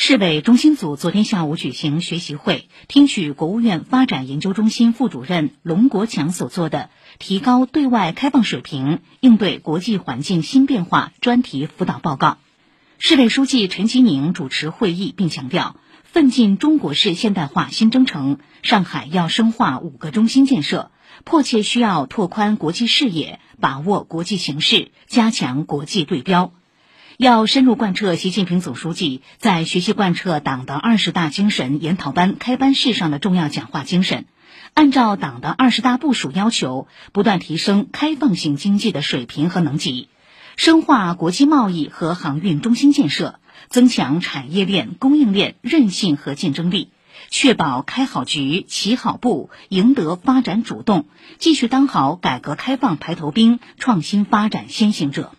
[0.00, 12.38] 市委中心组昨天下午举行学习会，听取国务院发展研究中心副主任龙国强所做的“提高对外开放水平，应对国际环境新变化”专题辅导报告。
[13.00, 15.74] 市委书记陈吉宁主持会议，并强调，
[16.04, 20.92] 奋进中国式现代化新征程，上海要深化五个中心建设，
[21.24, 26.52] 迫切需要拓宽国际视野，把握国际形势，加强国际对标。
[27.18, 34.26] 要深入贯彻习近平总书记在学习贯彻党的二十大精神研讨班开班式上的重要讲话精神，
[34.72, 40.08] 按照党的二十大部署要求，不断提升开放性经济的水平和能级，
[40.54, 46.92] 深化国际贸易和航运中心建设，增强产业链、供应链韧性和竞争力，
[47.30, 51.08] 确保开好局、起好步，赢得发展主动，
[51.40, 55.32] 继续当好改革开放排头兵、创新发展先行者。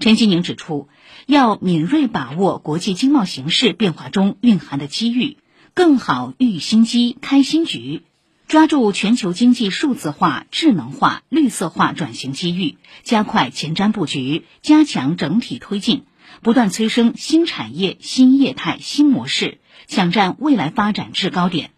[0.00, 0.88] 陈吉宁指出，
[1.26, 5.38] 要敏锐把握国际经贸形势变化中蕴含的机遇，
[5.74, 8.02] 更好育新机、开新局，
[8.46, 16.04] 抓住全球经济数字化、智能化、绿色化转型机遇，加快前瞻布局，加强整体推进，
[16.42, 19.58] 不断催生新产业、新业态、新模式，
[19.88, 21.72] 抢占未来发展制高点，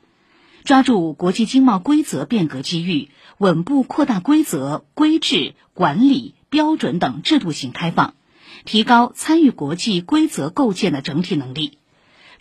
[0.65, 3.09] 抓住国际经贸规则变革机遇，
[3.39, 6.35] 稳步扩大规则、规制、管理。
[6.51, 8.15] 标准等制度性开放，
[8.65, 11.79] 提高参与国际规则构建的整体能力，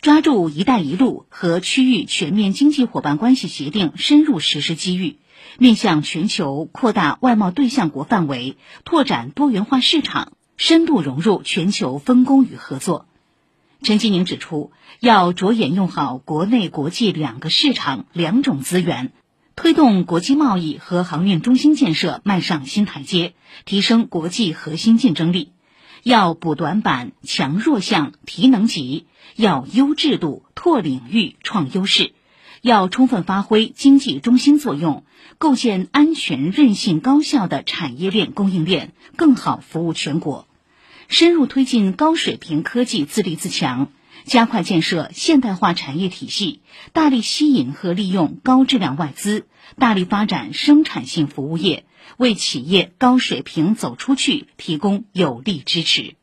[0.00, 5.16] 抓住“一带一路”和区域全面经济伙伴关系协定深入实施机遇，
[5.58, 13.06] 面向全球扩大外贸对象国范围，拓展多元化市场，深度融入全球分工与合作。
[13.82, 19.12] 陈吉宁指出，要着眼用好国内国际两个市场、两种资源。
[19.56, 23.34] 推动国际贸易和航运中心建设迈上新台阶，
[23.64, 25.52] 提升国际核心竞争力。
[26.02, 29.04] 要补短板、强弱项、提能级；
[29.36, 32.12] 要优制度、拓领域、创优势；
[32.62, 35.04] 要充分发挥经济中心作用，
[35.36, 40.46] 构建安全、韧性、高效的产业链、供应链，更好服务全国。
[41.08, 43.88] 深入推进高水平科技自立自强。
[44.24, 46.60] 加快建设现代化产业体系，
[46.92, 49.46] 大力吸引和利用高质量外资，
[49.78, 51.84] 大力发展生产性服务业，
[52.16, 56.19] 为企业高水平走出去提供有力支持。